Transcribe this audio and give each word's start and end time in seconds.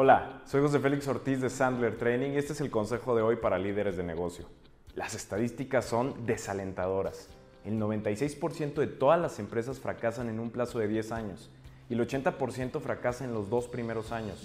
Hola, 0.00 0.42
soy 0.44 0.60
José 0.60 0.78
Félix 0.78 1.08
Ortiz 1.08 1.40
de 1.40 1.50
Sandler 1.50 1.98
Training 1.98 2.30
y 2.30 2.36
este 2.36 2.52
es 2.52 2.60
el 2.60 2.70
consejo 2.70 3.16
de 3.16 3.22
hoy 3.22 3.34
para 3.34 3.58
líderes 3.58 3.96
de 3.96 4.04
negocio. 4.04 4.46
Las 4.94 5.16
estadísticas 5.16 5.86
son 5.86 6.24
desalentadoras. 6.24 7.26
El 7.64 7.80
96% 7.80 8.74
de 8.74 8.86
todas 8.86 9.20
las 9.20 9.40
empresas 9.40 9.80
fracasan 9.80 10.28
en 10.28 10.38
un 10.38 10.50
plazo 10.50 10.78
de 10.78 10.86
10 10.86 11.10
años 11.10 11.50
y 11.90 11.94
el 11.94 12.06
80% 12.06 12.80
fracasa 12.80 13.24
en 13.24 13.34
los 13.34 13.50
dos 13.50 13.66
primeros 13.66 14.12
años. 14.12 14.38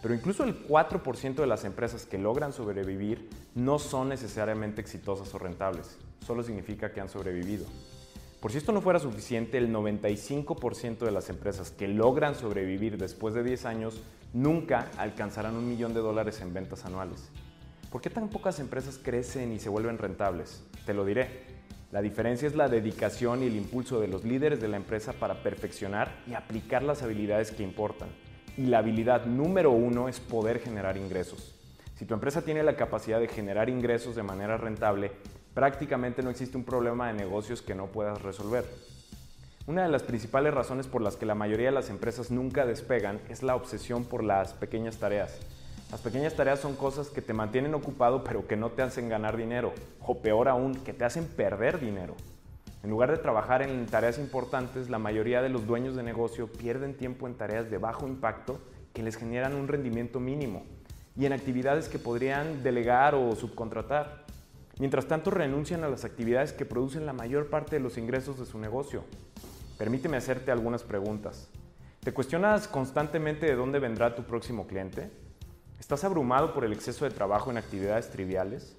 Pero 0.00 0.14
incluso 0.14 0.44
el 0.44 0.66
4% 0.66 1.34
de 1.34 1.46
las 1.46 1.66
empresas 1.66 2.06
que 2.06 2.16
logran 2.16 2.54
sobrevivir 2.54 3.28
no 3.54 3.78
son 3.78 4.08
necesariamente 4.08 4.80
exitosas 4.80 5.34
o 5.34 5.38
rentables, 5.38 5.98
solo 6.26 6.42
significa 6.42 6.92
que 6.92 7.02
han 7.02 7.10
sobrevivido. 7.10 7.66
Por 8.40 8.52
si 8.52 8.58
esto 8.58 8.70
no 8.70 8.80
fuera 8.80 9.00
suficiente, 9.00 9.58
el 9.58 9.72
95% 9.72 10.98
de 10.98 11.10
las 11.10 11.28
empresas 11.28 11.72
que 11.72 11.88
logran 11.88 12.36
sobrevivir 12.36 12.96
después 12.96 13.34
de 13.34 13.42
10 13.42 13.64
años 13.64 14.00
nunca 14.32 14.90
alcanzarán 14.96 15.56
un 15.56 15.68
millón 15.68 15.92
de 15.92 16.00
dólares 16.00 16.40
en 16.40 16.54
ventas 16.54 16.84
anuales. 16.84 17.30
¿Por 17.90 18.00
qué 18.00 18.10
tan 18.10 18.28
pocas 18.28 18.60
empresas 18.60 19.00
crecen 19.02 19.50
y 19.50 19.58
se 19.58 19.68
vuelven 19.68 19.98
rentables? 19.98 20.62
Te 20.86 20.94
lo 20.94 21.04
diré. 21.04 21.58
La 21.90 22.00
diferencia 22.00 22.46
es 22.46 22.54
la 22.54 22.68
dedicación 22.68 23.42
y 23.42 23.46
el 23.46 23.56
impulso 23.56 23.98
de 23.98 24.06
los 24.06 24.22
líderes 24.22 24.60
de 24.60 24.68
la 24.68 24.76
empresa 24.76 25.14
para 25.14 25.42
perfeccionar 25.42 26.22
y 26.28 26.34
aplicar 26.34 26.84
las 26.84 27.02
habilidades 27.02 27.50
que 27.50 27.64
importan. 27.64 28.10
Y 28.56 28.66
la 28.66 28.78
habilidad 28.78 29.26
número 29.26 29.72
uno 29.72 30.08
es 30.08 30.20
poder 30.20 30.60
generar 30.60 30.96
ingresos. 30.96 31.56
Si 31.96 32.04
tu 32.04 32.14
empresa 32.14 32.42
tiene 32.42 32.62
la 32.62 32.76
capacidad 32.76 33.18
de 33.18 33.26
generar 33.26 33.68
ingresos 33.68 34.14
de 34.14 34.22
manera 34.22 34.58
rentable, 34.58 35.10
prácticamente 35.58 36.22
no 36.22 36.30
existe 36.30 36.56
un 36.56 36.62
problema 36.62 37.08
de 37.08 37.14
negocios 37.14 37.62
que 37.62 37.74
no 37.74 37.86
puedas 37.86 38.22
resolver. 38.22 38.64
Una 39.66 39.82
de 39.82 39.88
las 39.88 40.04
principales 40.04 40.54
razones 40.54 40.86
por 40.86 41.02
las 41.02 41.16
que 41.16 41.26
la 41.26 41.34
mayoría 41.34 41.66
de 41.66 41.74
las 41.74 41.90
empresas 41.90 42.30
nunca 42.30 42.64
despegan 42.64 43.20
es 43.28 43.42
la 43.42 43.56
obsesión 43.56 44.04
por 44.04 44.22
las 44.22 44.52
pequeñas 44.52 44.98
tareas. 44.98 45.36
Las 45.90 46.00
pequeñas 46.00 46.34
tareas 46.34 46.60
son 46.60 46.76
cosas 46.76 47.08
que 47.08 47.22
te 47.22 47.34
mantienen 47.34 47.74
ocupado 47.74 48.22
pero 48.22 48.46
que 48.46 48.56
no 48.56 48.70
te 48.70 48.82
hacen 48.82 49.08
ganar 49.08 49.36
dinero, 49.36 49.72
o 50.06 50.18
peor 50.18 50.46
aún, 50.46 50.76
que 50.76 50.92
te 50.92 51.04
hacen 51.04 51.26
perder 51.26 51.80
dinero. 51.80 52.14
En 52.84 52.90
lugar 52.90 53.10
de 53.10 53.18
trabajar 53.18 53.62
en 53.62 53.84
tareas 53.86 54.20
importantes, 54.20 54.88
la 54.88 55.00
mayoría 55.00 55.42
de 55.42 55.48
los 55.48 55.66
dueños 55.66 55.96
de 55.96 56.04
negocio 56.04 56.46
pierden 56.46 56.96
tiempo 56.96 57.26
en 57.26 57.34
tareas 57.34 57.68
de 57.68 57.78
bajo 57.78 58.06
impacto 58.06 58.60
que 58.94 59.02
les 59.02 59.16
generan 59.16 59.56
un 59.56 59.66
rendimiento 59.66 60.20
mínimo 60.20 60.62
y 61.16 61.26
en 61.26 61.32
actividades 61.32 61.88
que 61.88 61.98
podrían 61.98 62.62
delegar 62.62 63.16
o 63.16 63.34
subcontratar. 63.34 64.27
Mientras 64.78 65.06
tanto, 65.06 65.30
renuncian 65.30 65.82
a 65.82 65.88
las 65.88 66.04
actividades 66.04 66.52
que 66.52 66.64
producen 66.64 67.04
la 67.04 67.12
mayor 67.12 67.50
parte 67.50 67.76
de 67.76 67.82
los 67.82 67.98
ingresos 67.98 68.38
de 68.38 68.46
su 68.46 68.58
negocio. 68.58 69.02
Permíteme 69.76 70.16
hacerte 70.16 70.52
algunas 70.52 70.84
preguntas. 70.84 71.48
¿Te 72.00 72.12
cuestionas 72.12 72.68
constantemente 72.68 73.46
de 73.46 73.56
dónde 73.56 73.80
vendrá 73.80 74.14
tu 74.14 74.22
próximo 74.22 74.68
cliente? 74.68 75.10
¿Estás 75.80 76.04
abrumado 76.04 76.54
por 76.54 76.64
el 76.64 76.72
exceso 76.72 77.04
de 77.04 77.10
trabajo 77.10 77.50
en 77.50 77.58
actividades 77.58 78.10
triviales? 78.10 78.76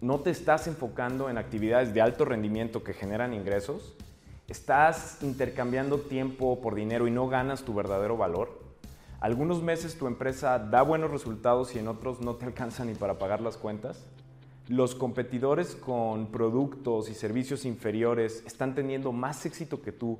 ¿No 0.00 0.18
te 0.18 0.30
estás 0.30 0.66
enfocando 0.66 1.30
en 1.30 1.38
actividades 1.38 1.94
de 1.94 2.00
alto 2.00 2.24
rendimiento 2.24 2.82
que 2.82 2.92
generan 2.92 3.34
ingresos? 3.34 3.94
¿Estás 4.48 5.18
intercambiando 5.22 5.98
tiempo 5.98 6.60
por 6.60 6.74
dinero 6.74 7.06
y 7.06 7.12
no 7.12 7.28
ganas 7.28 7.62
tu 7.62 7.72
verdadero 7.72 8.16
valor? 8.16 8.60
Algunos 9.20 9.62
meses 9.62 9.96
tu 9.96 10.08
empresa 10.08 10.58
da 10.58 10.82
buenos 10.82 11.12
resultados 11.12 11.74
y 11.76 11.78
en 11.78 11.86
otros 11.86 12.20
no 12.20 12.34
te 12.34 12.46
alcanza 12.46 12.84
ni 12.84 12.94
para 12.94 13.18
pagar 13.18 13.40
las 13.40 13.56
cuentas 13.56 14.04
los 14.68 14.94
competidores 14.94 15.74
con 15.74 16.28
productos 16.30 17.10
y 17.10 17.14
servicios 17.14 17.64
inferiores 17.64 18.42
están 18.46 18.74
teniendo 18.74 19.12
más 19.12 19.44
éxito 19.44 19.82
que 19.82 19.92
tú 19.92 20.18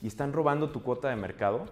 y 0.00 0.06
están 0.06 0.32
robando 0.32 0.70
tu 0.70 0.82
cuota 0.82 1.08
de 1.08 1.16
mercado? 1.16 1.66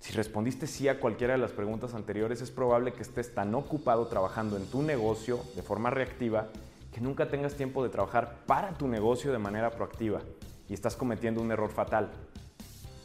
Si 0.00 0.12
respondiste 0.12 0.66
sí 0.66 0.88
a 0.88 1.00
cualquiera 1.00 1.34
de 1.34 1.38
las 1.38 1.52
preguntas 1.52 1.94
anteriores, 1.94 2.40
es 2.40 2.50
probable 2.50 2.92
que 2.92 3.02
estés 3.02 3.34
tan 3.34 3.54
ocupado 3.54 4.06
trabajando 4.06 4.56
en 4.56 4.66
tu 4.66 4.82
negocio 4.82 5.40
de 5.54 5.62
forma 5.62 5.90
reactiva 5.90 6.48
que 6.92 7.00
nunca 7.00 7.28
tengas 7.28 7.54
tiempo 7.54 7.82
de 7.82 7.90
trabajar 7.90 8.44
para 8.46 8.72
tu 8.72 8.88
negocio 8.88 9.32
de 9.32 9.38
manera 9.38 9.70
proactiva 9.70 10.22
y 10.68 10.74
estás 10.74 10.96
cometiendo 10.96 11.40
un 11.40 11.52
error 11.52 11.70
fatal. 11.70 12.10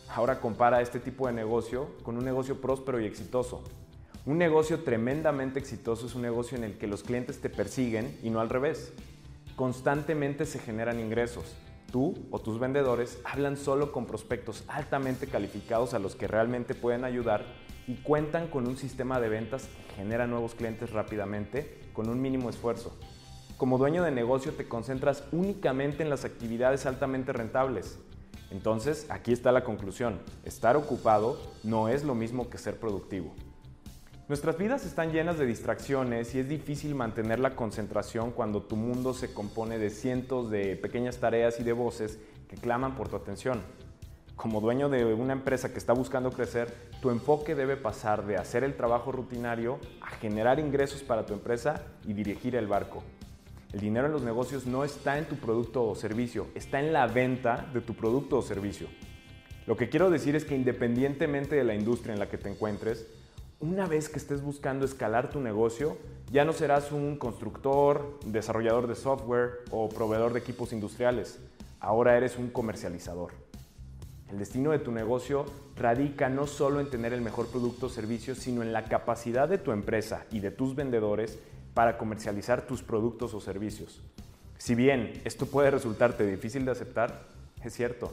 Ahora 0.09 0.39
compara 0.39 0.81
este 0.81 0.99
tipo 0.99 1.27
de 1.27 1.33
negocio 1.33 1.89
con 2.03 2.17
un 2.17 2.25
negocio 2.25 2.59
próspero 2.59 2.99
y 2.99 3.05
exitoso. 3.05 3.63
Un 4.23 4.37
negocio 4.37 4.83
tremendamente 4.83 5.57
exitoso 5.57 6.05
es 6.05 6.13
un 6.13 6.21
negocio 6.21 6.55
en 6.55 6.63
el 6.63 6.77
que 6.77 6.85
los 6.85 7.01
clientes 7.01 7.41
te 7.41 7.49
persiguen 7.49 8.19
y 8.21 8.29
no 8.29 8.39
al 8.39 8.49
revés. 8.49 8.93
Constantemente 9.55 10.45
se 10.45 10.59
generan 10.59 10.99
ingresos. 10.99 11.55
Tú 11.91 12.13
o 12.29 12.37
tus 12.37 12.59
vendedores 12.59 13.19
hablan 13.23 13.57
solo 13.57 13.91
con 13.91 14.05
prospectos 14.05 14.63
altamente 14.67 15.25
calificados 15.25 15.95
a 15.95 15.99
los 15.99 16.15
que 16.15 16.27
realmente 16.27 16.75
pueden 16.75 17.03
ayudar 17.03 17.43
y 17.87 17.95
cuentan 17.95 18.47
con 18.47 18.67
un 18.67 18.77
sistema 18.77 19.19
de 19.19 19.29
ventas 19.29 19.67
que 19.87 19.95
genera 19.95 20.27
nuevos 20.27 20.53
clientes 20.53 20.91
rápidamente 20.91 21.79
con 21.91 22.07
un 22.07 22.21
mínimo 22.21 22.51
esfuerzo. 22.51 22.95
Como 23.57 23.79
dueño 23.79 24.03
de 24.03 24.11
negocio 24.11 24.51
te 24.51 24.67
concentras 24.67 25.23
únicamente 25.31 26.03
en 26.03 26.11
las 26.11 26.25
actividades 26.25 26.85
altamente 26.85 27.33
rentables. 27.33 27.97
Entonces, 28.51 29.07
aquí 29.09 29.33
está 29.33 29.51
la 29.51 29.63
conclusión. 29.63 30.19
Estar 30.45 30.77
ocupado 30.77 31.41
no 31.63 31.89
es 31.89 32.03
lo 32.03 32.13
mismo 32.13 32.51
que 32.51 32.59
ser 32.59 32.79
productivo. 32.79 33.33
Nuestras 34.31 34.57
vidas 34.57 34.85
están 34.85 35.11
llenas 35.11 35.37
de 35.37 35.45
distracciones 35.45 36.33
y 36.35 36.39
es 36.39 36.47
difícil 36.47 36.95
mantener 36.95 37.41
la 37.41 37.53
concentración 37.53 38.31
cuando 38.31 38.61
tu 38.61 38.77
mundo 38.77 39.13
se 39.13 39.33
compone 39.33 39.77
de 39.77 39.89
cientos 39.89 40.49
de 40.49 40.77
pequeñas 40.77 41.17
tareas 41.17 41.59
y 41.59 41.63
de 41.63 41.73
voces 41.73 42.17
que 42.47 42.55
claman 42.55 42.95
por 42.95 43.09
tu 43.09 43.17
atención. 43.17 43.61
Como 44.37 44.61
dueño 44.61 44.87
de 44.87 45.03
una 45.03 45.33
empresa 45.33 45.73
que 45.73 45.79
está 45.79 45.91
buscando 45.91 46.31
crecer, 46.31 46.73
tu 47.01 47.09
enfoque 47.09 47.55
debe 47.55 47.75
pasar 47.75 48.25
de 48.25 48.37
hacer 48.37 48.63
el 48.63 48.77
trabajo 48.77 49.11
rutinario 49.11 49.79
a 49.99 50.11
generar 50.11 50.61
ingresos 50.61 51.03
para 51.03 51.25
tu 51.25 51.33
empresa 51.33 51.83
y 52.07 52.13
dirigir 52.13 52.55
el 52.55 52.67
barco. 52.67 53.03
El 53.73 53.81
dinero 53.81 54.05
en 54.05 54.13
los 54.13 54.23
negocios 54.23 54.65
no 54.65 54.85
está 54.85 55.17
en 55.17 55.25
tu 55.25 55.35
producto 55.35 55.83
o 55.83 55.93
servicio, 55.93 56.47
está 56.55 56.79
en 56.79 56.93
la 56.93 57.05
venta 57.05 57.69
de 57.73 57.81
tu 57.81 57.95
producto 57.95 58.37
o 58.37 58.41
servicio. 58.41 58.87
Lo 59.67 59.75
que 59.75 59.89
quiero 59.89 60.09
decir 60.09 60.37
es 60.37 60.45
que 60.45 60.55
independientemente 60.55 61.57
de 61.57 61.65
la 61.65 61.75
industria 61.75 62.13
en 62.13 62.19
la 62.19 62.29
que 62.29 62.37
te 62.37 62.49
encuentres, 62.49 63.07
una 63.61 63.85
vez 63.85 64.09
que 64.09 64.17
estés 64.17 64.41
buscando 64.41 64.85
escalar 64.85 65.29
tu 65.29 65.39
negocio, 65.39 65.97
ya 66.31 66.45
no 66.45 66.51
serás 66.51 66.91
un 66.91 67.15
constructor, 67.15 68.19
desarrollador 68.25 68.87
de 68.87 68.95
software 68.95 69.59
o 69.69 69.87
proveedor 69.87 70.33
de 70.33 70.39
equipos 70.39 70.73
industriales. 70.73 71.39
Ahora 71.79 72.17
eres 72.17 72.37
un 72.37 72.49
comercializador. 72.49 73.33
El 74.31 74.39
destino 74.39 74.71
de 74.71 74.79
tu 74.79 74.91
negocio 74.91 75.45
radica 75.75 76.27
no 76.29 76.47
solo 76.47 76.79
en 76.79 76.89
tener 76.89 77.13
el 77.13 77.21
mejor 77.21 77.47
producto 77.47 77.85
o 77.85 77.89
servicio, 77.89 78.33
sino 78.33 78.63
en 78.63 78.73
la 78.73 78.85
capacidad 78.85 79.47
de 79.47 79.57
tu 79.57 79.71
empresa 79.71 80.25
y 80.31 80.39
de 80.39 80.51
tus 80.51 80.75
vendedores 80.75 81.37
para 81.73 81.97
comercializar 81.97 82.65
tus 82.65 82.81
productos 82.81 83.33
o 83.33 83.41
servicios. 83.41 84.01
Si 84.57 84.73
bien 84.73 85.21
esto 85.23 85.45
puede 85.45 85.69
resultarte 85.69 86.25
difícil 86.25 86.65
de 86.65 86.71
aceptar, 86.71 87.27
es 87.63 87.73
cierto, 87.73 88.11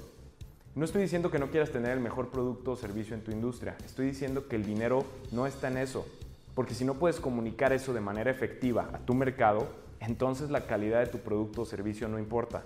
no 0.78 0.84
estoy 0.84 1.02
diciendo 1.02 1.32
que 1.32 1.40
no 1.40 1.50
quieras 1.50 1.70
tener 1.70 1.90
el 1.90 1.98
mejor 1.98 2.28
producto 2.28 2.70
o 2.70 2.76
servicio 2.76 3.16
en 3.16 3.24
tu 3.24 3.32
industria, 3.32 3.76
estoy 3.84 4.06
diciendo 4.06 4.46
que 4.46 4.54
el 4.54 4.64
dinero 4.64 5.04
no 5.32 5.44
está 5.48 5.66
en 5.66 5.76
eso, 5.76 6.06
porque 6.54 6.72
si 6.72 6.84
no 6.84 6.94
puedes 6.94 7.18
comunicar 7.18 7.72
eso 7.72 7.92
de 7.92 8.00
manera 8.00 8.30
efectiva 8.30 8.88
a 8.92 8.98
tu 8.98 9.12
mercado, 9.12 9.66
entonces 9.98 10.50
la 10.50 10.68
calidad 10.68 11.00
de 11.00 11.08
tu 11.08 11.18
producto 11.18 11.62
o 11.62 11.66
servicio 11.66 12.06
no 12.06 12.20
importa. 12.20 12.62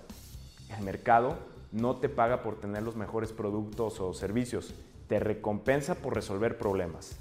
El 0.77 0.85
mercado 0.85 1.39
no 1.71 1.95
te 1.95 2.07
paga 2.07 2.43
por 2.43 2.59
tener 2.59 2.83
los 2.83 2.95
mejores 2.95 3.31
productos 3.31 3.99
o 3.99 4.13
servicios, 4.13 4.75
te 5.07 5.19
recompensa 5.19 5.95
por 5.95 6.13
resolver 6.13 6.59
problemas. 6.59 7.17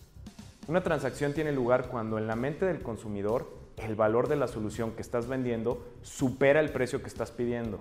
Una 0.69 0.82
transacción 0.82 1.32
tiene 1.32 1.52
lugar 1.52 1.88
cuando 1.88 2.19
en 2.19 2.26
la 2.26 2.36
mente 2.36 2.66
del 2.66 2.82
consumidor 2.82 3.48
el 3.78 3.94
valor 3.94 4.28
de 4.28 4.36
la 4.36 4.47
solución 4.47 4.92
que 4.92 5.00
estás 5.00 5.26
vendiendo 5.26 5.82
supera 6.02 6.60
el 6.60 6.70
precio 6.70 7.00
que 7.00 7.08
estás 7.08 7.31
pidiendo. 7.31 7.81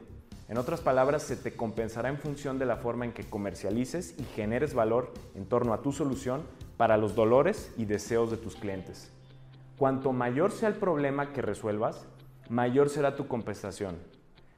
En 0.51 0.57
otras 0.57 0.81
palabras, 0.81 1.23
se 1.23 1.37
te 1.37 1.53
compensará 1.53 2.09
en 2.09 2.17
función 2.17 2.59
de 2.59 2.65
la 2.65 2.75
forma 2.75 3.05
en 3.05 3.13
que 3.13 3.23
comercialices 3.23 4.15
y 4.19 4.23
generes 4.35 4.73
valor 4.73 5.13
en 5.33 5.45
torno 5.45 5.73
a 5.73 5.81
tu 5.81 5.93
solución 5.93 6.41
para 6.75 6.97
los 6.97 7.15
dolores 7.15 7.71
y 7.77 7.85
deseos 7.85 8.29
de 8.31 8.35
tus 8.35 8.57
clientes. 8.57 9.09
Cuanto 9.77 10.11
mayor 10.11 10.51
sea 10.51 10.67
el 10.67 10.75
problema 10.75 11.31
que 11.31 11.41
resuelvas, 11.41 12.05
mayor 12.49 12.89
será 12.89 13.15
tu 13.15 13.29
compensación. 13.29 13.95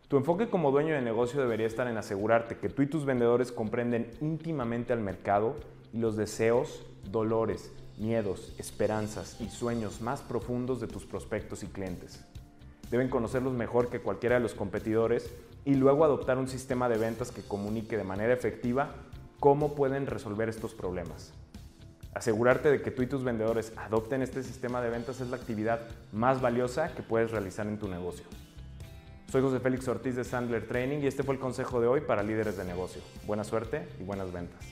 Tu 0.08 0.18
enfoque 0.18 0.50
como 0.50 0.72
dueño 0.72 0.96
de 0.96 1.02
negocio 1.04 1.40
debería 1.40 1.68
estar 1.68 1.88
en 1.88 1.98
asegurarte 1.98 2.58
que 2.58 2.70
tú 2.70 2.82
y 2.82 2.88
tus 2.88 3.06
vendedores 3.06 3.52
comprenden 3.52 4.10
íntimamente 4.20 4.94
al 4.94 5.00
mercado 5.00 5.58
y 5.94 6.00
los 6.00 6.16
deseos, 6.16 6.88
dolores, 7.12 7.72
miedos, 8.00 8.56
esperanzas 8.58 9.40
y 9.40 9.48
sueños 9.48 10.02
más 10.02 10.24
profundos 10.24 10.82
de 10.82 10.88
tus 10.88 11.06
prospectos 11.06 11.62
y 11.62 11.68
clientes. 11.68 12.26
Deben 12.94 13.10
conocerlos 13.10 13.54
mejor 13.54 13.90
que 13.90 14.02
cualquiera 14.02 14.36
de 14.36 14.42
los 14.42 14.54
competidores 14.54 15.34
y 15.66 15.74
luego 15.74 16.06
adoptar 16.06 16.38
un 16.38 16.48
sistema 16.48 16.88
de 16.90 17.00
ventas 17.00 17.32
que 17.32 17.42
comunique 17.42 17.98
de 17.98 18.04
manera 18.04 18.32
efectiva 18.32 18.94
cómo 19.40 19.74
pueden 19.74 20.06
resolver 20.06 20.48
estos 20.48 20.76
problemas. 20.76 21.34
Asegurarte 22.14 22.70
de 22.70 22.84
que 22.84 22.92
tú 22.92 23.02
y 23.02 23.08
tus 23.08 23.24
vendedores 23.24 23.74
adopten 23.78 24.22
este 24.22 24.44
sistema 24.44 24.80
de 24.80 24.92
ventas 24.92 25.22
es 25.22 25.30
la 25.32 25.38
actividad 25.38 25.80
más 26.12 26.40
valiosa 26.40 26.94
que 26.94 27.02
puedes 27.02 27.32
realizar 27.32 27.66
en 27.66 27.80
tu 27.80 27.88
negocio. 27.88 28.26
Soy 29.32 29.42
José 29.42 29.60
Félix 29.60 29.88
Ortiz 29.88 30.16
de 30.16 30.24
Sandler 30.24 30.68
Training 30.68 31.00
y 31.00 31.08
este 31.08 31.24
fue 31.24 31.34
el 31.34 31.42
consejo 31.42 31.82
de 31.82 31.88
hoy 31.88 32.02
para 32.02 32.22
líderes 32.22 32.58
de 32.58 32.64
negocio. 32.64 33.02
Buena 33.26 33.44
suerte 33.44 33.88
y 34.00 34.04
buenas 34.04 34.32
ventas. 34.32 34.64